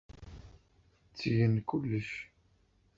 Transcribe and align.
Ttgen 1.09 1.55
kullec. 1.69 2.09